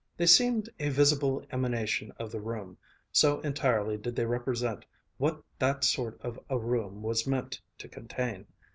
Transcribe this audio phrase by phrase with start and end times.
[0.17, 2.75] They seemed a visible emanation of the room,
[3.11, 4.83] so entirely did they represent
[5.17, 8.47] what that sort of a room was meant to contain.